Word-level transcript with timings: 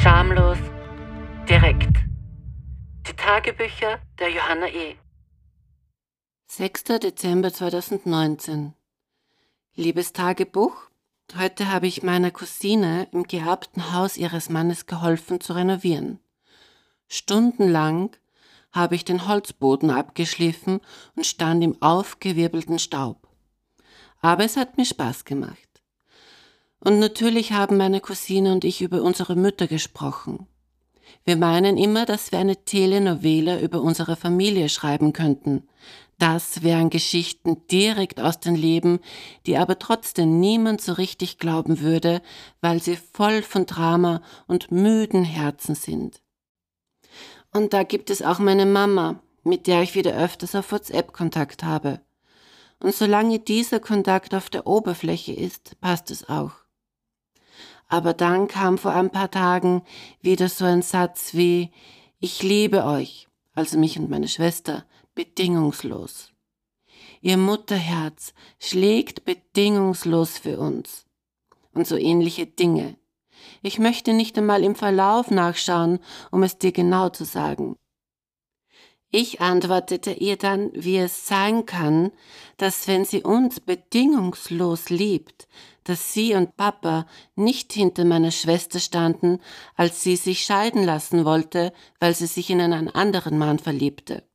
Schamlos, 0.00 0.58
direkt. 1.48 1.92
Die 3.08 3.16
Tagebücher 3.16 3.98
der 4.20 4.30
Johanna 4.30 4.68
E. 4.68 4.94
6. 6.46 6.84
Dezember 7.02 7.52
2019. 7.52 8.74
Liebes 9.74 10.12
Tagebuch, 10.12 10.76
heute 11.36 11.72
habe 11.72 11.88
ich 11.88 12.04
meiner 12.04 12.30
Cousine 12.30 13.08
im 13.10 13.24
geerbten 13.24 13.92
Haus 13.92 14.16
ihres 14.16 14.50
Mannes 14.50 14.86
geholfen 14.86 15.40
zu 15.40 15.54
renovieren. 15.54 16.20
Stundenlang 17.08 18.16
habe 18.70 18.94
ich 18.94 19.04
den 19.04 19.26
Holzboden 19.26 19.90
abgeschliffen 19.90 20.80
und 21.16 21.26
stand 21.26 21.64
im 21.64 21.82
aufgewirbelten 21.82 22.78
Staub. 22.78 23.26
Aber 24.20 24.44
es 24.44 24.56
hat 24.56 24.76
mir 24.76 24.84
Spaß 24.84 25.24
gemacht. 25.24 25.67
Und 26.80 26.98
natürlich 26.98 27.52
haben 27.52 27.76
meine 27.76 28.00
Cousine 28.00 28.52
und 28.52 28.64
ich 28.64 28.82
über 28.82 29.02
unsere 29.02 29.34
Mütter 29.34 29.66
gesprochen. 29.66 30.46
Wir 31.24 31.36
meinen 31.36 31.76
immer, 31.76 32.06
dass 32.06 32.32
wir 32.32 32.38
eine 32.38 32.64
Telenovela 32.64 33.60
über 33.60 33.82
unsere 33.82 34.16
Familie 34.16 34.68
schreiben 34.68 35.12
könnten. 35.12 35.68
Das 36.18 36.62
wären 36.62 36.90
Geschichten 36.90 37.66
direkt 37.70 38.20
aus 38.20 38.40
dem 38.40 38.54
Leben, 38.54 38.98
die 39.46 39.56
aber 39.56 39.78
trotzdem 39.78 40.40
niemand 40.40 40.80
so 40.80 40.92
richtig 40.92 41.38
glauben 41.38 41.80
würde, 41.80 42.22
weil 42.60 42.82
sie 42.82 42.96
voll 42.96 43.42
von 43.42 43.66
Drama 43.66 44.22
und 44.46 44.72
müden 44.72 45.24
Herzen 45.24 45.74
sind. 45.74 46.20
Und 47.52 47.72
da 47.72 47.82
gibt 47.84 48.10
es 48.10 48.22
auch 48.22 48.38
meine 48.40 48.66
Mama, 48.66 49.22
mit 49.44 49.66
der 49.66 49.82
ich 49.82 49.94
wieder 49.94 50.16
öfters 50.16 50.54
auf 50.54 50.72
WhatsApp 50.72 51.12
Kontakt 51.12 51.62
habe. 51.62 52.00
Und 52.80 52.94
solange 52.94 53.38
dieser 53.38 53.80
Kontakt 53.80 54.34
auf 54.34 54.50
der 54.50 54.66
Oberfläche 54.66 55.32
ist, 55.32 55.80
passt 55.80 56.10
es 56.10 56.28
auch. 56.28 56.52
Aber 57.88 58.12
dann 58.12 58.48
kam 58.48 58.78
vor 58.78 58.92
ein 58.92 59.10
paar 59.10 59.30
Tagen 59.30 59.82
wieder 60.20 60.48
so 60.48 60.64
ein 60.64 60.82
Satz 60.82 61.34
wie 61.34 61.70
Ich 62.20 62.42
liebe 62.42 62.84
euch, 62.84 63.28
also 63.54 63.78
mich 63.78 63.98
und 63.98 64.10
meine 64.10 64.28
Schwester, 64.28 64.84
bedingungslos. 65.14 66.32
Ihr 67.20 67.36
Mutterherz 67.36 68.34
schlägt 68.58 69.24
bedingungslos 69.24 70.38
für 70.38 70.58
uns. 70.58 71.06
Und 71.72 71.86
so 71.86 71.96
ähnliche 71.96 72.46
Dinge. 72.46 72.96
Ich 73.62 73.78
möchte 73.78 74.12
nicht 74.12 74.36
einmal 74.38 74.62
im 74.62 74.74
Verlauf 74.74 75.30
nachschauen, 75.30 75.98
um 76.30 76.42
es 76.42 76.58
dir 76.58 76.72
genau 76.72 77.08
zu 77.08 77.24
sagen. 77.24 77.76
Ich 79.10 79.40
antwortete 79.40 80.12
ihr 80.12 80.36
dann, 80.36 80.70
wie 80.74 80.98
es 80.98 81.26
sein 81.26 81.64
kann, 81.64 82.12
dass 82.58 82.86
wenn 82.88 83.06
sie 83.06 83.22
uns 83.22 83.58
bedingungslos 83.58 84.90
liebt, 84.90 85.48
dass 85.84 86.12
sie 86.12 86.34
und 86.34 86.58
Papa 86.58 87.06
nicht 87.34 87.72
hinter 87.72 88.04
meiner 88.04 88.30
Schwester 88.30 88.78
standen, 88.80 89.40
als 89.76 90.02
sie 90.02 90.16
sich 90.16 90.44
scheiden 90.44 90.84
lassen 90.84 91.24
wollte, 91.24 91.72
weil 92.00 92.14
sie 92.14 92.26
sich 92.26 92.50
in 92.50 92.60
einen 92.60 92.90
anderen 92.90 93.38
Mann 93.38 93.58
verliebte. 93.58 94.28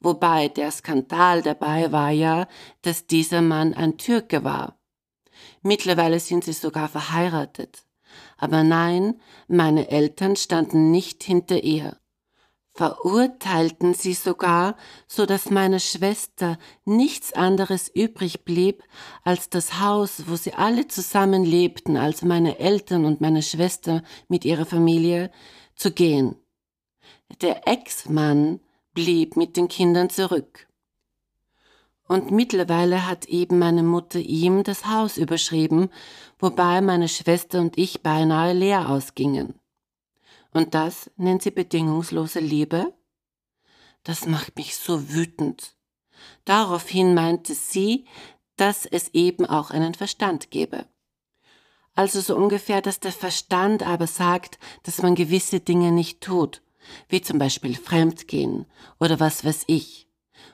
Wobei 0.00 0.48
der 0.48 0.70
Skandal 0.70 1.42
dabei 1.42 1.92
war 1.92 2.10
ja, 2.10 2.48
dass 2.80 3.06
dieser 3.06 3.42
Mann 3.42 3.74
ein 3.74 3.98
Türke 3.98 4.42
war. 4.42 4.78
Mittlerweile 5.60 6.18
sind 6.18 6.44
sie 6.44 6.54
sogar 6.54 6.88
verheiratet. 6.88 7.84
Aber 8.38 8.64
nein, 8.64 9.20
meine 9.48 9.90
Eltern 9.90 10.36
standen 10.36 10.90
nicht 10.90 11.22
hinter 11.22 11.62
ihr 11.62 12.01
verurteilten 12.74 13.94
sie 13.94 14.14
sogar, 14.14 14.76
so 15.06 15.26
dass 15.26 15.50
meiner 15.50 15.78
Schwester 15.78 16.58
nichts 16.84 17.32
anderes 17.32 17.88
übrig 17.88 18.44
blieb, 18.44 18.82
als 19.24 19.50
das 19.50 19.80
Haus, 19.80 20.24
wo 20.26 20.36
sie 20.36 20.54
alle 20.54 20.88
zusammen 20.88 21.44
lebten, 21.44 21.96
also 21.96 22.26
meine 22.26 22.58
Eltern 22.58 23.04
und 23.04 23.20
meine 23.20 23.42
Schwester 23.42 24.02
mit 24.28 24.44
ihrer 24.44 24.66
Familie, 24.66 25.30
zu 25.76 25.92
gehen. 25.92 26.36
Der 27.40 27.66
Ex-Mann 27.68 28.60
blieb 28.94 29.36
mit 29.36 29.56
den 29.56 29.68
Kindern 29.68 30.10
zurück. 30.10 30.66
Und 32.08 32.30
mittlerweile 32.30 33.06
hat 33.06 33.26
eben 33.26 33.58
meine 33.58 33.82
Mutter 33.82 34.18
ihm 34.18 34.64
das 34.64 34.86
Haus 34.86 35.16
überschrieben, 35.16 35.88
wobei 36.38 36.80
meine 36.80 37.08
Schwester 37.08 37.60
und 37.60 37.78
ich 37.78 38.02
beinahe 38.02 38.52
leer 38.52 38.90
ausgingen. 38.90 39.54
Und 40.52 40.74
das 40.74 41.10
nennt 41.16 41.42
sie 41.42 41.50
bedingungslose 41.50 42.40
Liebe? 42.40 42.92
Das 44.04 44.26
macht 44.26 44.56
mich 44.56 44.76
so 44.76 45.10
wütend. 45.10 45.74
Daraufhin 46.44 47.14
meinte 47.14 47.54
sie, 47.54 48.06
dass 48.56 48.86
es 48.86 49.08
eben 49.14 49.46
auch 49.46 49.70
einen 49.70 49.94
Verstand 49.94 50.50
gebe. 50.50 50.86
Also 51.94 52.20
so 52.20 52.36
ungefähr, 52.36 52.80
dass 52.80 53.00
der 53.00 53.12
Verstand 53.12 53.82
aber 53.86 54.06
sagt, 54.06 54.58
dass 54.82 55.02
man 55.02 55.14
gewisse 55.14 55.60
Dinge 55.60 55.92
nicht 55.92 56.20
tut, 56.20 56.62
wie 57.08 57.20
zum 57.20 57.38
Beispiel 57.38 57.76
Fremdgehen 57.76 58.66
oder 58.98 59.20
was 59.20 59.44
weiß 59.44 59.64
ich. 59.66 60.08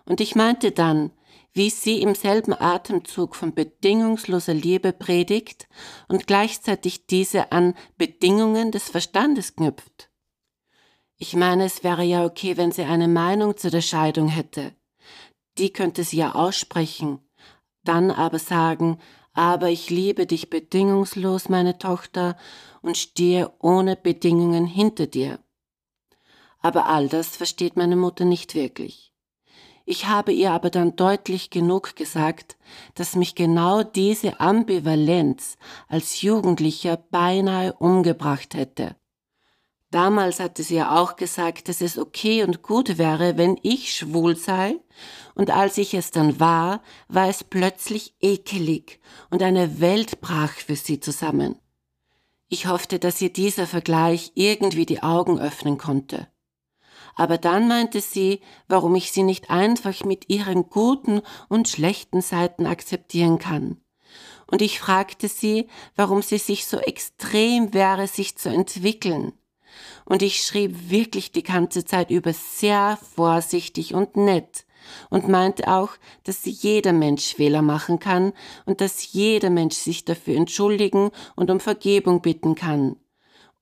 Und 0.04 0.20
ich 0.20 0.34
meinte 0.34 0.72
dann, 0.72 1.12
wie 1.58 1.70
sie 1.70 2.00
im 2.00 2.14
selben 2.14 2.54
Atemzug 2.54 3.34
von 3.34 3.52
bedingungsloser 3.52 4.54
Liebe 4.54 4.92
predigt 4.92 5.68
und 6.06 6.28
gleichzeitig 6.28 7.06
diese 7.06 7.50
an 7.50 7.74
Bedingungen 7.96 8.70
des 8.70 8.88
Verstandes 8.88 9.56
knüpft. 9.56 10.08
Ich 11.16 11.34
meine, 11.34 11.64
es 11.64 11.82
wäre 11.82 12.04
ja 12.04 12.24
okay, 12.24 12.56
wenn 12.56 12.70
sie 12.70 12.84
eine 12.84 13.08
Meinung 13.08 13.56
zu 13.56 13.70
der 13.70 13.80
Scheidung 13.80 14.28
hätte. 14.28 14.72
Die 15.58 15.72
könnte 15.72 16.04
sie 16.04 16.18
ja 16.18 16.36
aussprechen, 16.36 17.18
dann 17.82 18.12
aber 18.12 18.38
sagen, 18.38 19.00
aber 19.32 19.68
ich 19.68 19.90
liebe 19.90 20.26
dich 20.26 20.50
bedingungslos, 20.50 21.48
meine 21.48 21.76
Tochter, 21.76 22.36
und 22.82 22.96
stehe 22.96 23.52
ohne 23.58 23.96
Bedingungen 23.96 24.64
hinter 24.64 25.08
dir. 25.08 25.40
Aber 26.60 26.86
all 26.86 27.08
das 27.08 27.36
versteht 27.36 27.76
meine 27.76 27.96
Mutter 27.96 28.24
nicht 28.24 28.54
wirklich. 28.54 29.12
Ich 29.90 30.06
habe 30.06 30.32
ihr 30.32 30.52
aber 30.52 30.68
dann 30.68 30.96
deutlich 30.96 31.48
genug 31.48 31.96
gesagt, 31.96 32.58
dass 32.94 33.16
mich 33.16 33.34
genau 33.34 33.82
diese 33.82 34.38
Ambivalenz 34.38 35.56
als 35.88 36.20
Jugendlicher 36.20 36.98
beinahe 36.98 37.72
umgebracht 37.72 38.52
hätte. 38.52 38.96
Damals 39.90 40.40
hatte 40.40 40.62
sie 40.62 40.74
ja 40.74 41.00
auch 41.00 41.16
gesagt, 41.16 41.70
dass 41.70 41.80
es 41.80 41.96
okay 41.96 42.44
und 42.44 42.62
gut 42.62 42.98
wäre, 42.98 43.38
wenn 43.38 43.58
ich 43.62 43.94
schwul 43.94 44.36
sei, 44.36 44.76
und 45.34 45.50
als 45.50 45.78
ich 45.78 45.94
es 45.94 46.10
dann 46.10 46.38
war, 46.38 46.82
war 47.08 47.30
es 47.30 47.42
plötzlich 47.42 48.14
ekelig 48.20 49.00
und 49.30 49.42
eine 49.42 49.80
Welt 49.80 50.20
brach 50.20 50.52
für 50.52 50.76
sie 50.76 51.00
zusammen. 51.00 51.56
Ich 52.50 52.66
hoffte, 52.66 52.98
dass 52.98 53.22
ihr 53.22 53.32
dieser 53.32 53.66
Vergleich 53.66 54.32
irgendwie 54.34 54.84
die 54.84 55.02
Augen 55.02 55.40
öffnen 55.40 55.78
konnte. 55.78 56.28
Aber 57.18 57.36
dann 57.36 57.66
meinte 57.66 58.00
sie, 58.00 58.40
warum 58.68 58.94
ich 58.94 59.10
sie 59.10 59.24
nicht 59.24 59.50
einfach 59.50 60.04
mit 60.04 60.30
ihren 60.30 60.70
guten 60.70 61.20
und 61.48 61.66
schlechten 61.66 62.22
Seiten 62.22 62.64
akzeptieren 62.64 63.40
kann. 63.40 63.80
Und 64.46 64.62
ich 64.62 64.78
fragte 64.78 65.26
sie, 65.26 65.66
warum 65.96 66.22
sie 66.22 66.38
sich 66.38 66.66
so 66.66 66.78
extrem 66.78 67.74
wäre, 67.74 68.06
sich 68.06 68.38
zu 68.38 68.50
entwickeln. 68.50 69.32
Und 70.04 70.22
ich 70.22 70.44
schrieb 70.44 70.90
wirklich 70.90 71.32
die 71.32 71.42
ganze 71.42 71.84
Zeit 71.84 72.10
über 72.10 72.32
sehr 72.32 72.96
vorsichtig 73.16 73.94
und 73.94 74.16
nett 74.16 74.64
und 75.10 75.26
meinte 75.26 75.66
auch, 75.66 75.90
dass 76.22 76.44
jeder 76.44 76.92
Mensch 76.92 77.34
Fehler 77.34 77.62
machen 77.62 77.98
kann 77.98 78.32
und 78.64 78.80
dass 78.80 79.12
jeder 79.12 79.50
Mensch 79.50 79.74
sich 79.74 80.04
dafür 80.04 80.36
entschuldigen 80.36 81.10
und 81.34 81.50
um 81.50 81.58
Vergebung 81.58 82.22
bitten 82.22 82.54
kann 82.54 82.94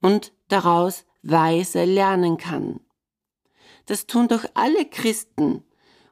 und 0.02 0.32
daraus 0.48 1.06
weise 1.22 1.84
lernen 1.84 2.36
kann. 2.36 2.80
Das 3.86 4.06
tun 4.06 4.28
doch 4.28 4.44
alle 4.54 4.84
Christen. 4.84 5.64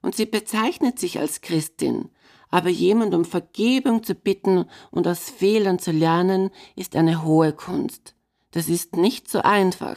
Und 0.02 0.14
sie 0.14 0.26
bezeichnet 0.26 0.98
sich 0.98 1.18
als 1.18 1.40
Christin. 1.40 2.10
Aber 2.50 2.68
jemand 2.68 3.14
um 3.14 3.24
Vergebung 3.24 4.04
zu 4.04 4.14
bitten 4.14 4.66
und 4.90 5.09
aus 5.09 5.30
Fehlern 5.30 5.78
zu 5.78 5.91
lernen, 5.91 6.50
ist 6.76 6.94
eine 6.94 7.24
hohe 7.24 7.53
Kunst. 7.53 8.15
Das 8.53 8.68
ist 8.68 8.97
nicht 8.97 9.28
so 9.28 9.41
einfach. 9.41 9.97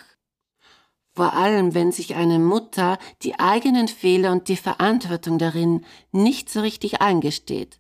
Vor 1.14 1.34
allem, 1.34 1.74
wenn 1.74 1.92
sich 1.92 2.16
eine 2.16 2.40
Mutter 2.40 2.98
die 3.22 3.40
eigenen 3.40 3.88
Fehler 3.88 4.32
und 4.32 4.48
die 4.48 4.56
Verantwortung 4.56 5.38
darin 5.38 5.86
nicht 6.12 6.50
so 6.50 6.62
richtig 6.62 7.02
eingesteht. 7.02 7.80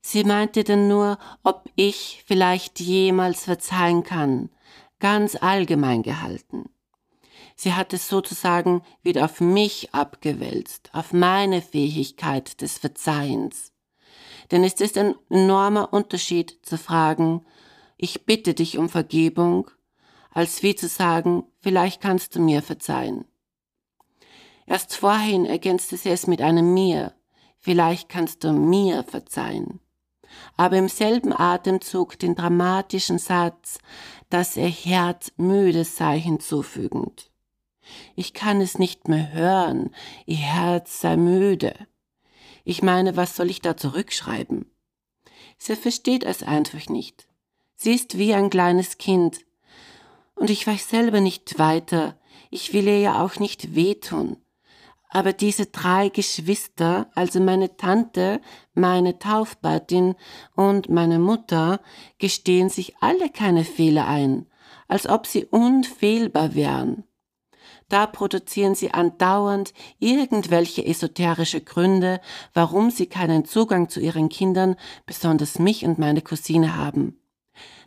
Sie 0.00 0.24
meinte 0.24 0.64
dann 0.64 0.88
nur, 0.88 1.18
ob 1.42 1.68
ich 1.76 2.22
vielleicht 2.26 2.80
jemals 2.80 3.44
verzeihen 3.44 4.02
kann, 4.02 4.50
ganz 5.00 5.36
allgemein 5.36 6.02
gehalten. 6.02 6.70
Sie 7.60 7.74
hat 7.74 7.92
es 7.92 8.08
sozusagen 8.08 8.82
wieder 9.02 9.24
auf 9.24 9.40
mich 9.40 9.92
abgewälzt, 9.92 10.90
auf 10.92 11.12
meine 11.12 11.60
Fähigkeit 11.60 12.60
des 12.60 12.78
Verzeihens. 12.78 13.72
Denn 14.52 14.62
es 14.62 14.74
ist 14.74 14.96
ein 14.96 15.16
enormer 15.28 15.92
Unterschied 15.92 16.60
zu 16.62 16.78
fragen, 16.78 17.44
ich 17.96 18.24
bitte 18.24 18.54
dich 18.54 18.78
um 18.78 18.88
Vergebung, 18.88 19.68
als 20.30 20.62
wie 20.62 20.76
zu 20.76 20.86
sagen, 20.86 21.42
vielleicht 21.58 22.00
kannst 22.00 22.36
du 22.36 22.40
mir 22.40 22.62
verzeihen. 22.62 23.24
Erst 24.66 24.94
vorhin 24.94 25.44
ergänzte 25.44 25.96
sie 25.96 26.10
es 26.10 26.28
mit 26.28 26.40
einem 26.40 26.72
mir, 26.72 27.12
vielleicht 27.58 28.08
kannst 28.08 28.44
du 28.44 28.52
mir 28.52 29.02
verzeihen. 29.02 29.80
aber 30.56 30.76
im 30.76 30.88
selben 30.88 31.32
Atemzug 31.32 32.18
den 32.18 32.34
dramatischen 32.34 33.18
Satz, 33.18 33.78
dass 34.30 34.56
er 34.56 34.68
herzmüde 34.68 35.84
sei 35.84 36.20
hinzufügend. 36.20 37.27
Ich 38.16 38.34
kann 38.34 38.60
es 38.60 38.78
nicht 38.78 39.08
mehr 39.08 39.32
hören, 39.32 39.90
ihr 40.26 40.36
Herz 40.36 41.00
sei 41.00 41.16
müde. 41.16 41.74
Ich 42.64 42.82
meine, 42.82 43.16
was 43.16 43.36
soll 43.36 43.50
ich 43.50 43.62
da 43.62 43.76
zurückschreiben? 43.76 44.70
Sie 45.58 45.76
versteht 45.76 46.22
es 46.22 46.42
einfach 46.42 46.88
nicht. 46.88 47.26
Sie 47.74 47.92
ist 47.92 48.18
wie 48.18 48.34
ein 48.34 48.50
kleines 48.50 48.98
Kind. 48.98 49.40
Und 50.34 50.50
ich 50.50 50.66
weiß 50.66 50.88
selber 50.88 51.20
nicht 51.20 51.58
weiter. 51.58 52.18
Ich 52.50 52.72
will 52.72 52.86
ihr 52.86 53.00
ja 53.00 53.24
auch 53.24 53.36
nicht 53.36 53.74
wehtun. 53.74 54.36
Aber 55.10 55.32
diese 55.32 55.66
drei 55.66 56.10
Geschwister, 56.10 57.10
also 57.14 57.40
meine 57.40 57.76
Tante, 57.76 58.40
meine 58.74 59.18
Taufpatin 59.18 60.14
und 60.54 60.90
meine 60.90 61.18
Mutter, 61.18 61.80
gestehen 62.18 62.68
sich 62.68 62.96
alle 63.00 63.30
keine 63.30 63.64
Fehler 63.64 64.06
ein, 64.06 64.46
als 64.86 65.08
ob 65.08 65.26
sie 65.26 65.46
unfehlbar 65.46 66.54
wären. 66.54 67.04
Da 67.88 68.06
produzieren 68.06 68.74
sie 68.74 68.90
andauernd 68.92 69.72
irgendwelche 69.98 70.84
esoterische 70.84 71.62
Gründe, 71.62 72.20
warum 72.52 72.90
sie 72.90 73.06
keinen 73.06 73.46
Zugang 73.46 73.88
zu 73.88 74.00
ihren 74.00 74.28
Kindern, 74.28 74.76
besonders 75.06 75.58
mich 75.58 75.86
und 75.86 75.98
meine 75.98 76.20
Cousine 76.20 76.76
haben. 76.76 77.18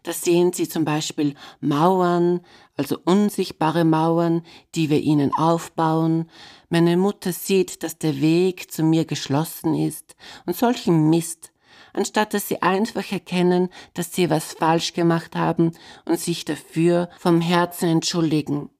Da 0.03 0.11
sehen 0.11 0.51
Sie 0.51 0.67
zum 0.67 0.83
Beispiel 0.83 1.35
Mauern, 1.59 2.41
also 2.75 2.97
unsichtbare 3.05 3.85
Mauern, 3.85 4.41
die 4.73 4.89
wir 4.89 4.99
ihnen 4.99 5.31
aufbauen. 5.35 6.27
Meine 6.69 6.97
Mutter 6.97 7.31
sieht, 7.31 7.83
dass 7.83 7.99
der 7.99 8.19
Weg 8.19 8.71
zu 8.71 8.81
mir 8.81 9.05
geschlossen 9.05 9.75
ist 9.75 10.15
und 10.47 10.55
solchen 10.55 11.11
Mist, 11.11 11.53
anstatt 11.93 12.33
dass 12.33 12.47
sie 12.47 12.63
einfach 12.63 13.11
erkennen, 13.11 13.69
dass 13.93 14.11
sie 14.11 14.31
was 14.31 14.53
falsch 14.53 14.93
gemacht 14.93 15.35
haben 15.35 15.73
und 16.05 16.19
sich 16.19 16.45
dafür 16.45 17.07
vom 17.19 17.39
Herzen 17.39 17.87
entschuldigen 17.87 18.71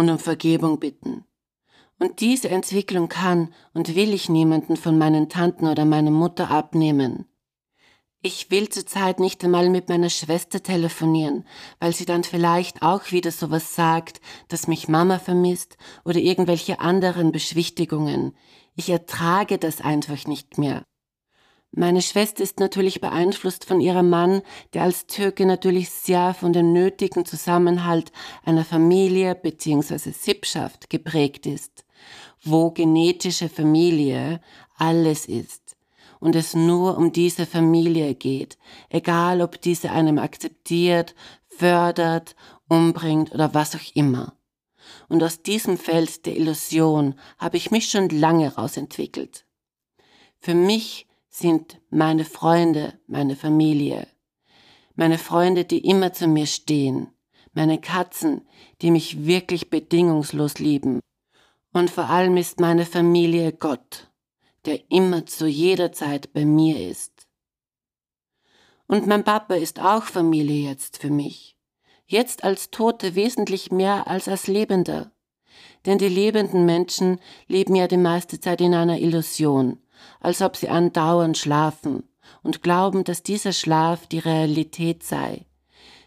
und 0.00 0.10
um 0.10 0.18
Vergebung 0.18 0.80
bitten. 0.80 1.24
Und 1.98 2.20
diese 2.20 2.48
Entwicklung 2.48 3.08
kann 3.08 3.52
und 3.74 3.94
will 3.94 4.14
ich 4.14 4.28
niemanden 4.28 4.76
von 4.76 4.96
meinen 4.96 5.28
Tanten 5.28 5.66
oder 5.66 5.84
meiner 5.84 6.10
Mutter 6.10 6.50
abnehmen. 6.50 7.26
Ich 8.22 8.50
will 8.50 8.68
zurzeit 8.68 9.20
nicht 9.20 9.44
einmal 9.44 9.70
mit 9.70 9.88
meiner 9.88 10.10
Schwester 10.10 10.62
telefonieren, 10.62 11.46
weil 11.78 11.94
sie 11.94 12.04
dann 12.04 12.24
vielleicht 12.24 12.82
auch 12.82 13.12
wieder 13.12 13.30
sowas 13.30 13.74
sagt, 13.74 14.20
dass 14.48 14.66
mich 14.66 14.88
Mama 14.88 15.18
vermisst 15.18 15.76
oder 16.04 16.18
irgendwelche 16.18 16.80
anderen 16.80 17.32
Beschwichtigungen. 17.32 18.36
Ich 18.76 18.90
ertrage 18.90 19.58
das 19.58 19.80
einfach 19.80 20.26
nicht 20.26 20.58
mehr. 20.58 20.84
Meine 21.72 22.02
Schwester 22.02 22.42
ist 22.42 22.58
natürlich 22.58 23.00
beeinflusst 23.00 23.64
von 23.64 23.80
ihrem 23.80 24.10
Mann, 24.10 24.42
der 24.74 24.82
als 24.82 25.06
Türke 25.06 25.46
natürlich 25.46 25.90
sehr 25.90 26.34
von 26.34 26.52
dem 26.52 26.72
nötigen 26.72 27.24
Zusammenhalt 27.24 28.10
einer 28.44 28.64
Familie 28.64 29.36
bzw. 29.36 30.10
Sippschaft 30.10 30.90
geprägt 30.90 31.46
ist, 31.46 31.84
wo 32.42 32.72
genetische 32.72 33.48
Familie 33.48 34.40
alles 34.76 35.26
ist 35.26 35.76
und 36.18 36.34
es 36.34 36.54
nur 36.54 36.98
um 36.98 37.12
diese 37.12 37.46
Familie 37.46 38.16
geht, 38.16 38.58
egal 38.88 39.40
ob 39.40 39.60
diese 39.60 39.92
einem 39.92 40.18
akzeptiert, 40.18 41.14
fördert, 41.48 42.34
umbringt 42.68 43.32
oder 43.32 43.54
was 43.54 43.76
auch 43.76 43.94
immer. 43.94 44.34
Und 45.08 45.22
aus 45.22 45.42
diesem 45.42 45.78
Feld 45.78 46.26
der 46.26 46.36
Illusion 46.36 47.14
habe 47.38 47.56
ich 47.56 47.70
mich 47.70 47.90
schon 47.90 48.08
lange 48.08 48.54
rausentwickelt. 48.54 49.44
Für 50.40 50.54
mich 50.54 51.06
sind 51.30 51.80
meine 51.88 52.26
Freunde 52.26 53.00
meine 53.06 53.36
Familie. 53.36 54.06
Meine 54.94 55.16
Freunde, 55.16 55.64
die 55.64 55.78
immer 55.78 56.12
zu 56.12 56.26
mir 56.26 56.46
stehen. 56.46 57.08
Meine 57.54 57.80
Katzen, 57.80 58.46
die 58.82 58.90
mich 58.90 59.24
wirklich 59.24 59.70
bedingungslos 59.70 60.58
lieben. 60.58 61.00
Und 61.72 61.88
vor 61.90 62.10
allem 62.10 62.36
ist 62.36 62.60
meine 62.60 62.84
Familie 62.84 63.52
Gott 63.52 64.10
der 64.64 64.90
immer 64.90 65.26
zu 65.26 65.46
jeder 65.46 65.92
Zeit 65.92 66.32
bei 66.32 66.44
mir 66.44 66.88
ist. 66.88 67.26
Und 68.86 69.06
mein 69.06 69.24
Papa 69.24 69.54
ist 69.54 69.80
auch 69.80 70.04
Familie 70.04 70.68
jetzt 70.68 70.98
für 70.98 71.10
mich. 71.10 71.56
Jetzt 72.06 72.42
als 72.42 72.70
Tote 72.70 73.14
wesentlich 73.14 73.70
mehr 73.70 74.08
als 74.08 74.26
als 74.26 74.48
Lebender. 74.48 75.12
Denn 75.86 75.98
die 75.98 76.08
lebenden 76.08 76.66
Menschen 76.66 77.20
leben 77.46 77.74
ja 77.74 77.86
die 77.86 77.96
meiste 77.96 78.40
Zeit 78.40 78.60
in 78.60 78.74
einer 78.74 78.98
Illusion, 78.98 79.80
als 80.20 80.42
ob 80.42 80.56
sie 80.56 80.68
andauernd 80.68 81.36
schlafen 81.36 82.04
und 82.42 82.62
glauben, 82.62 83.04
dass 83.04 83.22
dieser 83.22 83.52
Schlaf 83.52 84.06
die 84.06 84.18
Realität 84.18 85.02
sei. 85.02 85.46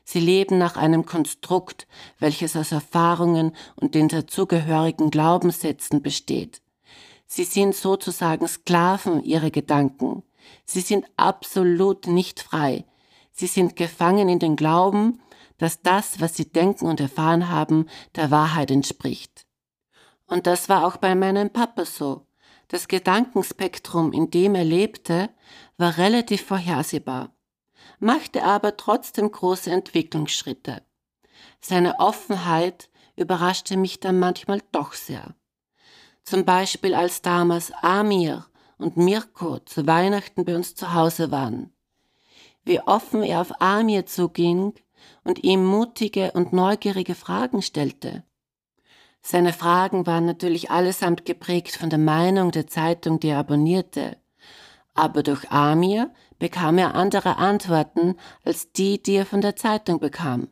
Sie 0.05 0.19
leben 0.19 0.57
nach 0.57 0.75
einem 0.75 1.05
Konstrukt, 1.05 1.87
welches 2.19 2.55
aus 2.55 2.71
Erfahrungen 2.71 3.55
und 3.75 3.95
den 3.95 4.09
dazugehörigen 4.09 5.11
Glaubenssätzen 5.11 6.01
besteht. 6.01 6.61
Sie 7.25 7.45
sind 7.45 7.75
sozusagen 7.75 8.47
Sklaven 8.47 9.23
ihrer 9.23 9.49
Gedanken. 9.49 10.23
Sie 10.65 10.81
sind 10.81 11.05
absolut 11.15 12.07
nicht 12.07 12.41
frei. 12.41 12.85
Sie 13.31 13.47
sind 13.47 13.75
gefangen 13.75 14.29
in 14.29 14.39
den 14.39 14.55
Glauben, 14.55 15.19
dass 15.57 15.81
das, 15.81 16.19
was 16.19 16.35
sie 16.35 16.51
denken 16.51 16.85
und 16.85 16.99
erfahren 16.99 17.49
haben, 17.49 17.87
der 18.15 18.29
Wahrheit 18.29 18.69
entspricht. 18.69 19.45
Und 20.27 20.47
das 20.47 20.69
war 20.69 20.85
auch 20.85 20.97
bei 20.97 21.15
meinem 21.15 21.49
Papa 21.49 21.85
so. 21.85 22.27
Das 22.73 22.87
Gedankenspektrum, 22.87 24.13
in 24.13 24.31
dem 24.31 24.55
er 24.55 24.63
lebte, 24.63 25.29
war 25.77 25.95
relativ 25.99 26.43
vorhersehbar, 26.43 27.31
machte 27.99 28.43
aber 28.43 28.77
trotzdem 28.77 29.31
große 29.31 29.69
Entwicklungsschritte. 29.69 30.81
Seine 31.61 31.99
Offenheit 31.99 32.89
überraschte 33.15 33.77
mich 33.77 33.99
dann 33.99 34.17
manchmal 34.17 34.59
doch 34.71 34.93
sehr. 34.93 35.35
Zum 36.23 36.45
Beispiel 36.45 36.95
als 36.95 37.21
damals 37.21 37.71
Amir 37.83 38.47
und 38.79 38.97
Mirko 38.97 39.59
zu 39.59 39.85
Weihnachten 39.85 40.43
bei 40.43 40.55
uns 40.55 40.73
zu 40.73 40.95
Hause 40.95 41.29
waren. 41.29 41.71
Wie 42.63 42.79
offen 42.79 43.21
er 43.21 43.41
auf 43.41 43.61
Amir 43.61 44.07
zuging 44.07 44.73
und 45.23 45.43
ihm 45.43 45.63
mutige 45.63 46.31
und 46.31 46.53
neugierige 46.53 47.13
Fragen 47.13 47.61
stellte. 47.61 48.23
Seine 49.25 49.53
Fragen 49.53 50.05
waren 50.05 50.25
natürlich 50.25 50.69
allesamt 50.69 51.25
geprägt 51.25 51.77
von 51.77 51.89
der 51.89 51.97
Meinung 51.97 52.51
der 52.51 52.67
Zeitung, 52.67 53.21
die 53.21 53.29
er 53.29 53.39
abonnierte. 53.39 54.17
Aber 54.93 55.23
durch 55.23 55.49
Amir 55.49 56.13
bekam 56.39 56.77
er 56.77 56.93
andere 56.93 57.37
Antworten 57.37 58.17
als 58.43 58.73
die, 58.73 59.01
die 59.01 59.13
er 59.13 59.25
von 59.25 59.39
der 59.39 59.55
Zeitung 59.55 59.99
bekam. 59.99 60.49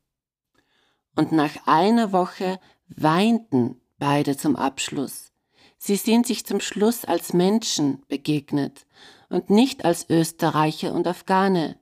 Und 1.18 1.34
nach 1.34 1.68
einer 1.68 2.14
Woche 2.14 2.60
weinten 2.88 3.82
beide 4.00 4.38
zum 4.38 4.56
Abschluss. 4.56 5.34
Sie 5.78 5.98
sind 5.98 6.26
sich 6.26 6.46
zum 6.46 6.62
Schluss 6.62 7.04
als 7.04 7.34
Menschen 7.34 8.04
begegnet 8.08 8.86
und 9.30 9.50
nicht 9.50 9.84
als 9.84 10.10
Österreicher 10.10 10.94
und 10.94 11.08
Afghane. 11.08 11.78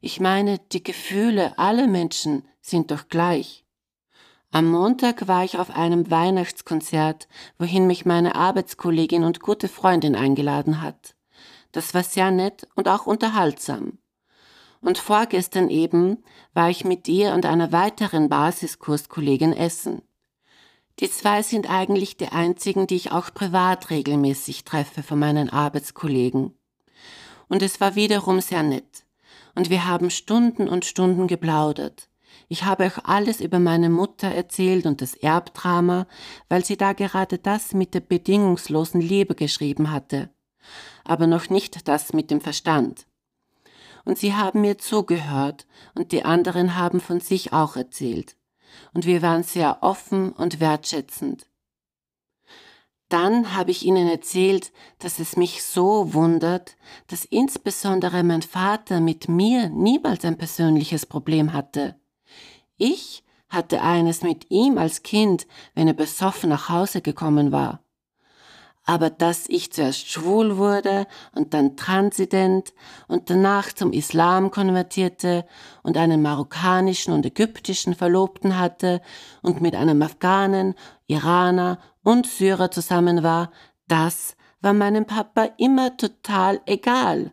Ich 0.00 0.20
meine, 0.20 0.58
die 0.70 0.82
Gefühle 0.84 1.58
aller 1.58 1.88
Menschen 1.88 2.44
sind 2.60 2.92
doch 2.92 3.08
gleich. 3.08 3.61
Am 4.54 4.70
Montag 4.70 5.28
war 5.28 5.44
ich 5.44 5.56
auf 5.56 5.70
einem 5.70 6.10
Weihnachtskonzert, 6.10 7.26
wohin 7.58 7.86
mich 7.86 8.04
meine 8.04 8.34
Arbeitskollegin 8.34 9.24
und 9.24 9.40
gute 9.40 9.66
Freundin 9.66 10.14
eingeladen 10.14 10.82
hat. 10.82 11.14
Das 11.72 11.94
war 11.94 12.02
sehr 12.02 12.30
nett 12.30 12.68
und 12.74 12.86
auch 12.86 13.06
unterhaltsam. 13.06 13.96
Und 14.82 14.98
vorgestern 14.98 15.70
eben 15.70 16.22
war 16.52 16.68
ich 16.68 16.84
mit 16.84 17.08
ihr 17.08 17.32
und 17.32 17.46
einer 17.46 17.72
weiteren 17.72 18.28
Basiskurskollegin 18.28 19.54
essen. 19.54 20.02
Die 21.00 21.10
zwei 21.10 21.42
sind 21.42 21.70
eigentlich 21.70 22.18
die 22.18 22.28
einzigen, 22.28 22.86
die 22.86 22.96
ich 22.96 23.10
auch 23.10 23.32
privat 23.32 23.88
regelmäßig 23.88 24.64
treffe 24.64 25.02
von 25.02 25.18
meinen 25.18 25.48
Arbeitskollegen. 25.48 26.54
Und 27.48 27.62
es 27.62 27.80
war 27.80 27.94
wiederum 27.94 28.42
sehr 28.42 28.62
nett. 28.62 29.06
Und 29.54 29.70
wir 29.70 29.86
haben 29.86 30.10
Stunden 30.10 30.68
und 30.68 30.84
Stunden 30.84 31.26
geplaudert. 31.26 32.10
Ich 32.52 32.64
habe 32.64 32.84
euch 32.84 32.98
alles 33.06 33.40
über 33.40 33.58
meine 33.58 33.88
Mutter 33.88 34.28
erzählt 34.28 34.84
und 34.84 35.00
das 35.00 35.14
Erbdrama, 35.14 36.06
weil 36.50 36.62
sie 36.62 36.76
da 36.76 36.92
gerade 36.92 37.38
das 37.38 37.72
mit 37.72 37.94
der 37.94 38.00
bedingungslosen 38.00 39.00
Liebe 39.00 39.34
geschrieben 39.34 39.90
hatte, 39.90 40.28
aber 41.02 41.26
noch 41.26 41.48
nicht 41.48 41.88
das 41.88 42.12
mit 42.12 42.30
dem 42.30 42.42
Verstand. 42.42 43.06
Und 44.04 44.18
sie 44.18 44.34
haben 44.34 44.60
mir 44.60 44.76
zugehört 44.76 45.66
und 45.94 46.12
die 46.12 46.26
anderen 46.26 46.76
haben 46.76 47.00
von 47.00 47.20
sich 47.20 47.54
auch 47.54 47.74
erzählt 47.74 48.36
und 48.92 49.06
wir 49.06 49.22
waren 49.22 49.44
sehr 49.44 49.78
offen 49.80 50.30
und 50.32 50.60
wertschätzend. 50.60 51.46
Dann 53.08 53.56
habe 53.56 53.70
ich 53.70 53.82
ihnen 53.82 54.08
erzählt, 54.08 54.72
dass 54.98 55.20
es 55.20 55.38
mich 55.38 55.62
so 55.62 56.12
wundert, 56.12 56.76
dass 57.06 57.24
insbesondere 57.24 58.22
mein 58.22 58.42
Vater 58.42 59.00
mit 59.00 59.26
mir 59.30 59.70
niemals 59.70 60.26
ein 60.26 60.36
persönliches 60.36 61.06
Problem 61.06 61.54
hatte. 61.54 61.96
Ich 62.76 63.24
hatte 63.48 63.82
eines 63.82 64.22
mit 64.22 64.50
ihm 64.50 64.78
als 64.78 65.02
Kind, 65.02 65.46
wenn 65.74 65.88
er 65.88 65.94
besoffen 65.94 66.50
nach 66.50 66.68
Hause 66.68 67.02
gekommen 67.02 67.52
war. 67.52 67.82
aber 68.84 69.10
dass 69.10 69.48
ich 69.48 69.72
zuerst 69.72 70.08
schwul 70.08 70.56
wurde 70.56 71.06
und 71.34 71.54
dann 71.54 71.76
transident 71.76 72.72
und 73.06 73.30
danach 73.30 73.72
zum 73.72 73.92
Islam 73.92 74.50
konvertierte 74.50 75.44
und 75.82 75.96
einen 75.96 76.20
marokkanischen 76.20 77.12
und 77.14 77.24
ägyptischen 77.24 77.94
Verlobten 77.94 78.58
hatte 78.58 79.00
und 79.42 79.60
mit 79.60 79.76
einem 79.76 80.02
Afghanen, 80.02 80.74
Iraner 81.06 81.78
und 82.02 82.26
Syrer 82.26 82.70
zusammen 82.70 83.22
war, 83.22 83.52
das 83.86 84.36
war 84.60 84.72
meinem 84.72 85.06
Papa 85.06 85.48
immer 85.58 85.96
total 85.96 86.60
egal. 86.66 87.32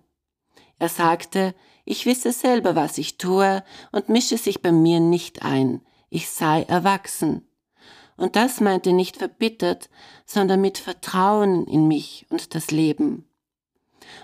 Er 0.78 0.90
sagte, 0.90 1.56
ich 1.90 2.06
wisse 2.06 2.32
selber, 2.32 2.76
was 2.76 3.00
ich 3.00 3.18
tue 3.18 3.64
und 3.92 4.10
mische 4.10 4.38
sich 4.38 4.62
bei 4.62 4.72
mir 4.72 5.00
nicht 5.00 5.42
ein. 5.42 5.82
Ich 6.12 6.30
sei 6.30 6.62
erwachsen. 6.62 7.48
Und 8.16 8.36
das 8.36 8.62
meinte 8.62 8.94
nicht 8.94 9.18
verbittert, 9.18 9.90
sondern 10.24 10.62
mit 10.62 10.78
Vertrauen 10.78 11.66
in 11.66 11.88
mich 11.88 12.28
und 12.30 12.54
das 12.54 12.70
Leben. 12.70 13.28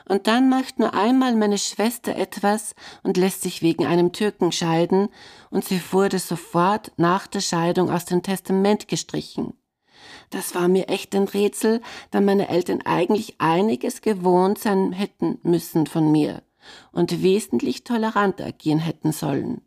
Und 0.08 0.28
dann 0.28 0.48
macht 0.48 0.78
nur 0.78 0.94
einmal 0.94 1.36
meine 1.36 1.58
Schwester 1.58 2.16
etwas 2.16 2.76
und 3.02 3.18
lässt 3.18 3.42
sich 3.42 3.64
wegen 3.64 3.88
einem 3.88 4.12
Türken 4.12 4.52
scheiden, 4.52 5.10
und 5.50 5.66
sie 5.66 5.82
wurde 5.92 6.20
sofort 6.20 6.92
nach 6.98 7.26
der 7.26 7.42
Scheidung 7.42 7.90
aus 7.90 8.06
dem 8.06 8.22
Testament 8.22 8.88
gestrichen. 8.88 9.56
Das 10.30 10.54
war 10.54 10.68
mir 10.68 10.88
echt 10.90 11.16
ein 11.16 11.24
Rätsel, 11.24 11.82
da 12.12 12.22
meine 12.22 12.48
Eltern 12.48 12.84
eigentlich 12.84 13.36
einiges 13.40 14.02
gewohnt 14.02 14.60
sein 14.60 14.92
hätten 14.92 15.40
müssen 15.42 15.88
von 15.88 16.12
mir 16.12 16.45
und 16.92 17.22
wesentlich 17.22 17.84
tolerant 17.84 18.42
agieren 18.42 18.80
hätten 18.80 19.12
sollen. 19.12 19.62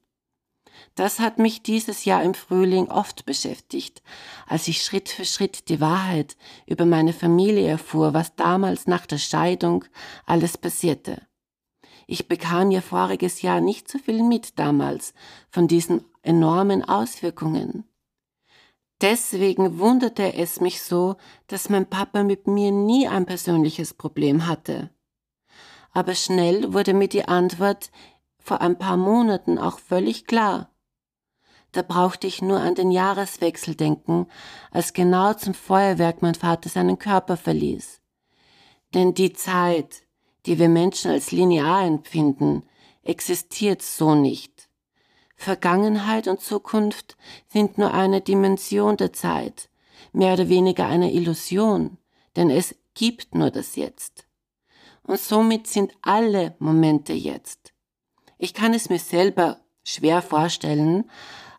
Das 0.95 1.21
hat 1.21 1.38
mich 1.38 1.62
dieses 1.62 2.05
Jahr 2.05 2.23
im 2.23 2.35
Frühling 2.35 2.88
oft 2.88 3.25
beschäftigt, 3.25 4.02
als 4.47 4.69
ich 4.69 4.83
Schritt 4.83 5.09
für 5.09 5.25
Schritt 5.25 5.69
die 5.69 5.81
Wahrheit 5.81 6.37
über 6.67 6.87
meine 6.87 7.12
Familie 7.12 7.69
erfuhr, 7.69 8.14
was 8.14 8.35
damals 8.37 8.87
nach 8.87 9.07
der 9.07 9.19
Scheidung 9.19 9.85
alles 10.26 10.59
passierte. 10.59 11.23
Ich 12.07 12.26
bekam 12.26 12.71
ja 12.71 12.81
voriges 12.81 13.43
Jahr 13.43 13.61
nicht 13.61 13.90
so 13.90 13.99
viel 13.99 14.23
mit 14.23 14.59
damals 14.59 15.12
von 15.50 15.69
diesen 15.69 16.05
enormen 16.23 16.83
Auswirkungen. 16.83 17.85
Deswegen 19.00 19.78
wunderte 19.78 20.35
es 20.35 20.61
mich 20.61 20.83
so, 20.83 21.17
dass 21.47 21.69
mein 21.69 21.88
Papa 21.88 22.25
mit 22.25 22.47
mir 22.47 22.73
nie 22.73 23.07
ein 23.07 23.26
persönliches 23.26 23.95
Problem 23.95 24.47
hatte. 24.47 24.90
Aber 25.99 26.14
schnell 26.14 26.73
wurde 26.73 26.95
mir 26.95 27.09
die 27.09 27.26
Antwort 27.26 27.90
vor 28.38 28.61
ein 28.61 28.78
paar 28.78 28.97
Monaten 28.97 29.59
auch 29.59 29.81
völlig 29.81 30.26
klar. 30.26 30.71
Da 31.73 31.83
brauchte 31.83 32.28
ich 32.28 32.40
nur 32.40 32.61
an 32.61 32.76
den 32.76 32.93
Jahreswechsel 32.93 33.75
denken, 33.75 34.28
als 34.71 34.93
genau 34.93 35.35
zum 35.35 35.55
Feuerwerk 35.55 36.23
mein 36.23 36.37
Vater 36.37 36.69
seinen 36.69 37.00
Körper 37.00 37.37
verließ. 37.37 38.00
Denn 38.95 39.12
die 39.12 39.33
Zeit, 39.33 40.02
die 40.47 40.61
wir 40.61 40.69
Menschen 40.69 41.11
als 41.11 41.33
linear 41.33 41.85
empfinden, 41.85 42.62
existiert 43.02 43.83
so 43.83 44.14
nicht. 44.14 44.69
Vergangenheit 45.35 46.28
und 46.28 46.40
Zukunft 46.40 47.17
sind 47.49 47.76
nur 47.76 47.93
eine 47.93 48.21
Dimension 48.21 48.97
der 48.97 49.12
Zeit, 49.12 49.69
mehr 50.12 50.35
oder 50.35 50.49
weniger 50.49 50.87
eine 50.87 51.12
Illusion, 51.12 51.99
denn 52.37 52.50
es 52.50 52.76
gibt 52.95 53.35
nur 53.35 53.50
das 53.50 53.75
Jetzt. 53.75 54.27
Und 55.09 55.19
somit 55.19 55.67
sind 55.67 55.95
alle 56.03 56.55
Momente 56.59 57.15
jetzt. 57.15 57.73
Ich 58.37 58.53
kann 58.53 58.75
es 58.75 58.91
mir 58.91 58.99
selber 58.99 59.59
schwer 59.83 60.21
vorstellen, 60.21 61.11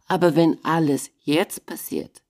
aber 0.08 0.36
wenn 0.36 0.64
alles 0.64 1.10
jetzt 1.24 1.66
passiert, 1.66 2.22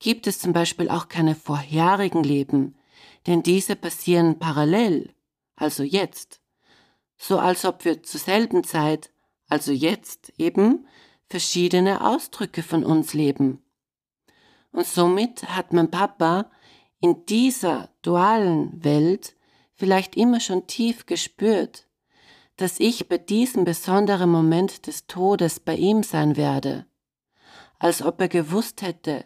gibt 0.00 0.26
es 0.26 0.38
zum 0.38 0.52
Beispiel 0.52 0.90
auch 0.90 1.08
keine 1.08 1.34
vorherigen 1.34 2.22
Leben, 2.22 2.76
denn 3.26 3.42
diese 3.42 3.74
passieren 3.74 4.38
parallel, 4.38 5.14
also 5.56 5.82
jetzt. 5.82 6.42
So 7.16 7.38
als 7.38 7.64
ob 7.64 7.86
wir 7.86 8.02
zur 8.02 8.20
selben 8.20 8.62
Zeit, 8.62 9.10
also 9.48 9.72
jetzt 9.72 10.30
eben, 10.36 10.86
verschiedene 11.26 12.04
Ausdrücke 12.04 12.62
von 12.62 12.84
uns 12.84 13.14
leben. 13.14 13.62
Und 14.72 14.86
somit 14.86 15.42
hat 15.44 15.72
mein 15.72 15.90
Papa 15.90 16.50
in 17.00 17.24
dieser 17.24 17.88
dualen 18.02 18.84
Welt 18.84 19.36
vielleicht 19.80 20.16
immer 20.16 20.38
schon 20.38 20.68
tief 20.68 21.06
gespürt, 21.06 21.88
dass 22.56 22.78
ich 22.78 23.08
bei 23.08 23.18
diesem 23.18 23.64
besonderen 23.64 24.30
Moment 24.30 24.86
des 24.86 25.08
Todes 25.08 25.58
bei 25.58 25.74
ihm 25.74 26.04
sein 26.04 26.36
werde 26.36 26.86
als 27.80 28.02
ob 28.02 28.20
er 28.20 28.28
gewusst 28.28 28.82
hätte, 28.82 29.24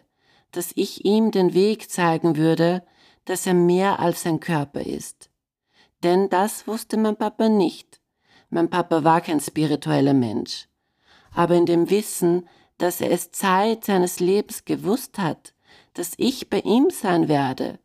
dass 0.51 0.71
ich 0.75 1.05
ihm 1.05 1.29
den 1.29 1.53
Weg 1.53 1.91
zeigen 1.91 2.37
würde, 2.37 2.83
dass 3.25 3.45
er 3.45 3.53
mehr 3.53 3.99
als 3.99 4.23
sein 4.23 4.39
Körper 4.39 4.81
ist. 4.81 5.29
Denn 6.03 6.29
das 6.29 6.65
wusste 6.65 6.97
mein 6.97 7.17
Papa 7.17 7.49
nicht. 7.49 7.99
Mein 8.49 8.69
Papa 8.69 9.03
war 9.03 9.21
kein 9.21 9.41
spiritueller 9.41 10.13
Mensch. 10.13 10.67
Aber 11.33 11.55
in 11.55 11.65
dem 11.65 11.89
Wissen, 11.89 12.47
dass 12.77 13.01
er 13.01 13.11
es 13.11 13.31
Zeit 13.31 13.83
seines 13.83 14.19
Lebens 14.19 14.63
gewusst 14.63 15.17
hat, 15.19 15.53
dass 15.93 16.13
ich 16.17 16.49
bei 16.49 16.59
ihm 16.61 16.89
sein 16.89 17.27
werde, 17.27 17.79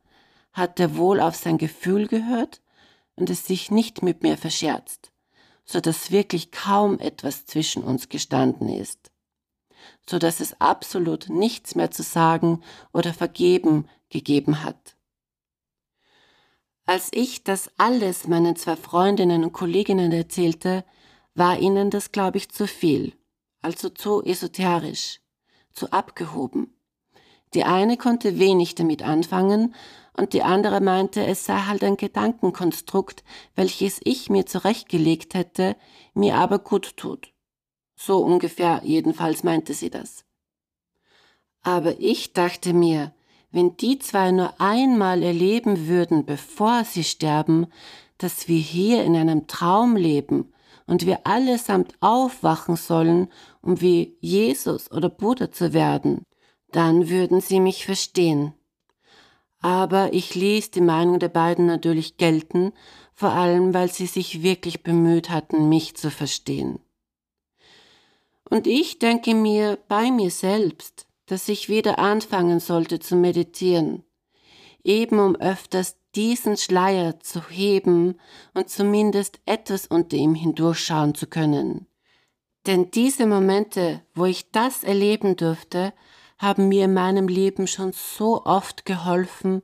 hat 0.53 0.81
er 0.81 0.97
wohl 0.97 1.21
auf 1.21 1.37
sein 1.37 1.59
Gefühl 1.59 2.07
gehört 2.07 2.61
und 3.17 3.31
es 3.31 3.47
sich 3.47 3.71
nicht 3.71 4.03
mit 4.03 4.23
mir 4.23 4.37
verscherzt, 4.37 5.13
so 5.65 5.81
dass 5.81 6.11
wirklich 6.11 6.51
kaum 6.51 6.99
etwas 6.99 7.47
zwischen 7.47 7.85
uns 7.85 8.09
gestanden 8.09 8.69
ist 8.69 9.11
so 10.09 10.19
dass 10.19 10.41
es 10.41 10.61
absolut 10.61 11.29
nichts 11.29 11.75
mehr 11.75 11.91
zu 11.91 12.03
sagen 12.03 12.63
oder 12.93 13.15
vergeben 13.15 13.89
gegeben 14.09 14.65
hat. 14.65 14.97
Als 16.87 17.11
ich 17.13 17.45
das 17.45 17.71
alles 17.79 18.27
meinen 18.27 18.57
zwei 18.57 18.77
Freundinnen 18.77 19.45
und 19.45 19.53
Kolleginnen 19.53 20.11
erzählte, 20.13 20.85
war 21.35 21.59
ihnen 21.59 21.91
das, 21.91 22.11
glaube 22.11 22.39
ich, 22.39 22.51
zu 22.51 22.67
viel, 22.67 23.13
also 23.63 23.89
zu 23.89 24.25
esoterisch, 24.25 25.21
zu 25.73 25.93
abgehoben. 25.93 26.75
Die 27.55 27.63
eine 27.63 27.97
konnte 27.97 28.39
wenig 28.39 28.75
damit 28.75 29.03
anfangen 29.03 29.75
und 30.17 30.33
die 30.33 30.43
andere 30.43 30.81
meinte, 30.81 31.25
es 31.25 31.45
sei 31.45 31.59
halt 31.59 31.85
ein 31.85 31.97
Gedankenkonstrukt, 31.97 33.25
welches 33.55 34.01
ich 34.05 34.31
mir 34.31 34.47
zurechtgelegt 34.47 35.35
hätte, 35.35 35.77
mir 36.15 36.37
aber 36.37 36.59
gut 36.59 36.97
tut. 36.97 37.33
So 37.97 38.19
ungefähr 38.19 38.81
jedenfalls 38.85 39.45
meinte 39.45 39.75
sie 39.75 39.91
das. 39.91 40.25
Aber 41.63 42.01
ich 42.01 42.33
dachte 42.33 42.73
mir, 42.73 43.15
wenn 43.51 43.77
die 43.77 43.99
zwei 43.99 44.31
nur 44.31 44.61
einmal 44.61 45.23
erleben 45.23 45.89
würden, 45.89 46.25
bevor 46.25 46.85
sie 46.85 47.05
sterben, 47.05 47.67
dass 48.19 48.49
wir 48.49 48.59
hier 48.59 49.05
in 49.05 49.17
einem 49.17 49.47
Traum 49.47 49.97
leben 49.97 50.53
und 50.87 51.07
wir 51.07 51.27
allesamt 51.27 51.95
aufwachen 52.01 52.77
sollen, 52.77 53.29
um 53.61 53.81
wie 53.81 54.17
Jesus 54.21 54.91
oder 54.91 55.09
Buddha 55.09 55.51
zu 55.51 55.73
werden, 55.73 56.25
dann 56.73 57.09
würden 57.09 57.41
sie 57.41 57.61
mich 57.61 57.85
verstehen. 57.85 58.55
Aber 59.61 60.13
ich 60.13 60.35
ließ 60.35 60.71
die 60.71 60.81
Meinung 60.81 61.19
der 61.19 61.29
beiden 61.29 61.67
natürlich 61.67 62.17
gelten, 62.17 62.73
vor 63.15 63.31
allem 63.31 63.75
weil 63.75 63.91
sie 63.91 64.07
sich 64.07 64.43
wirklich 64.43 64.83
bemüht 64.83 65.29
hatten, 65.29 65.69
mich 65.69 65.97
zu 65.97 66.11
verstehen. 66.11 66.81
Und 68.49 68.67
ich 68.67 68.99
denke 68.99 69.35
mir 69.35 69.79
bei 69.89 70.11
mir 70.11 70.31
selbst, 70.31 71.07
dass 71.27 71.49
ich 71.49 71.69
wieder 71.69 71.99
anfangen 71.99 72.59
sollte 72.59 72.99
zu 72.99 73.15
meditieren, 73.15 74.03
eben 74.83 75.21
um 75.21 75.37
öfters 75.37 75.97
diesen 76.17 76.57
Schleier 76.57 77.21
zu 77.21 77.49
heben 77.49 78.19
und 78.55 78.69
zumindest 78.69 79.39
etwas 79.47 79.87
unter 79.87 80.17
ihm 80.17 80.35
hindurchschauen 80.35 81.15
zu 81.15 81.29
können. 81.29 81.87
Denn 82.67 82.91
diese 82.91 83.27
Momente, 83.27 84.03
wo 84.15 84.25
ich 84.25 84.51
das 84.51 84.83
erleben 84.83 85.37
durfte, 85.37 85.93
haben 86.41 86.69
mir 86.69 86.87
in 86.87 86.95
meinem 86.95 87.29
Leben 87.29 87.67
schon 87.67 87.93
so 87.93 88.45
oft 88.47 88.87
geholfen, 88.87 89.61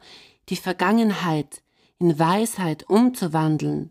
die 0.51 0.57
Vergangenheit 0.57 1.63
in 1.99 2.19
Weisheit 2.19 2.85
umzuwandeln 2.89 3.91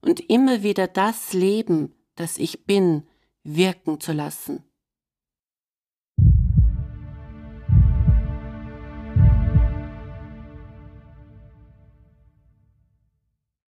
und 0.00 0.20
immer 0.30 0.62
wieder 0.62 0.86
das 0.86 1.32
Leben, 1.32 1.92
das 2.14 2.38
ich 2.38 2.64
bin, 2.66 3.02
wirken 3.42 3.98
zu 3.98 4.12
lassen. 4.12 4.62